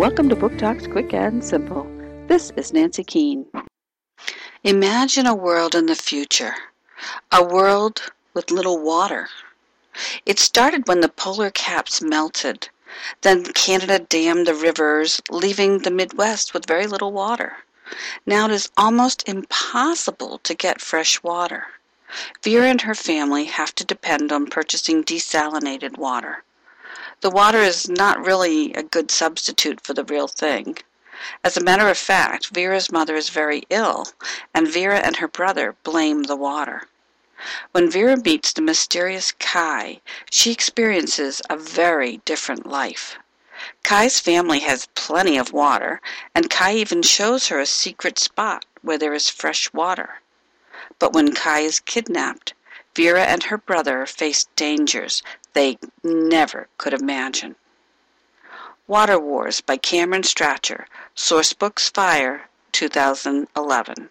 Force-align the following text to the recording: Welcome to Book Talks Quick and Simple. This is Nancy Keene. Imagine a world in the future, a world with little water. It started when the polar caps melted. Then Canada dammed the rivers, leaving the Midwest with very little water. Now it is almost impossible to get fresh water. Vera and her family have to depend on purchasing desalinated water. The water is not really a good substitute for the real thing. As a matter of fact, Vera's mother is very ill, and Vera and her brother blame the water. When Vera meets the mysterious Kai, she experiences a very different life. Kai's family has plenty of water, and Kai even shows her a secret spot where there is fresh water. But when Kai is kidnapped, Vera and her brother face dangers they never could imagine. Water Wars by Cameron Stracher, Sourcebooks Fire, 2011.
Welcome 0.00 0.30
to 0.30 0.34
Book 0.34 0.56
Talks 0.56 0.86
Quick 0.86 1.12
and 1.12 1.44
Simple. 1.44 1.86
This 2.26 2.50
is 2.56 2.72
Nancy 2.72 3.04
Keene. 3.04 3.44
Imagine 4.64 5.26
a 5.26 5.34
world 5.34 5.74
in 5.74 5.84
the 5.84 5.94
future, 5.94 6.54
a 7.30 7.44
world 7.44 8.10
with 8.32 8.50
little 8.50 8.82
water. 8.82 9.28
It 10.24 10.38
started 10.38 10.88
when 10.88 11.00
the 11.00 11.10
polar 11.10 11.50
caps 11.50 12.00
melted. 12.00 12.70
Then 13.20 13.44
Canada 13.52 13.98
dammed 13.98 14.46
the 14.46 14.54
rivers, 14.54 15.20
leaving 15.28 15.80
the 15.80 15.90
Midwest 15.90 16.54
with 16.54 16.64
very 16.64 16.86
little 16.86 17.12
water. 17.12 17.58
Now 18.24 18.46
it 18.46 18.52
is 18.52 18.70
almost 18.78 19.28
impossible 19.28 20.38
to 20.44 20.54
get 20.54 20.80
fresh 20.80 21.22
water. 21.22 21.66
Vera 22.42 22.70
and 22.70 22.80
her 22.80 22.94
family 22.94 23.44
have 23.44 23.74
to 23.74 23.84
depend 23.84 24.32
on 24.32 24.46
purchasing 24.46 25.04
desalinated 25.04 25.98
water. 25.98 26.42
The 27.22 27.30
water 27.30 27.58
is 27.58 27.86
not 27.86 28.24
really 28.24 28.72
a 28.72 28.82
good 28.82 29.10
substitute 29.10 29.82
for 29.82 29.92
the 29.92 30.04
real 30.04 30.26
thing. 30.26 30.78
As 31.44 31.54
a 31.54 31.62
matter 31.62 31.86
of 31.90 31.98
fact, 31.98 32.46
Vera's 32.46 32.90
mother 32.90 33.14
is 33.14 33.28
very 33.28 33.64
ill, 33.68 34.08
and 34.54 34.66
Vera 34.66 35.00
and 35.00 35.16
her 35.16 35.28
brother 35.28 35.76
blame 35.82 36.22
the 36.22 36.36
water. 36.36 36.88
When 37.72 37.90
Vera 37.90 38.16
meets 38.16 38.54
the 38.54 38.62
mysterious 38.62 39.32
Kai, 39.32 40.00
she 40.30 40.50
experiences 40.50 41.42
a 41.50 41.58
very 41.58 42.22
different 42.24 42.64
life. 42.64 43.18
Kai's 43.82 44.18
family 44.18 44.60
has 44.60 44.88
plenty 44.94 45.36
of 45.36 45.52
water, 45.52 46.00
and 46.34 46.48
Kai 46.48 46.72
even 46.76 47.02
shows 47.02 47.48
her 47.48 47.60
a 47.60 47.66
secret 47.66 48.18
spot 48.18 48.64
where 48.80 48.96
there 48.96 49.12
is 49.12 49.28
fresh 49.28 49.70
water. 49.74 50.22
But 50.98 51.12
when 51.12 51.34
Kai 51.34 51.60
is 51.60 51.80
kidnapped, 51.80 52.54
Vera 52.96 53.24
and 53.24 53.42
her 53.44 53.58
brother 53.58 54.06
face 54.06 54.46
dangers 54.56 55.22
they 55.52 55.78
never 56.02 56.68
could 56.78 56.92
imagine. 56.92 57.56
Water 58.86 59.18
Wars 59.18 59.60
by 59.60 59.76
Cameron 59.76 60.22
Stracher, 60.22 60.86
Sourcebooks 61.16 61.92
Fire, 61.92 62.48
2011. 62.72 64.10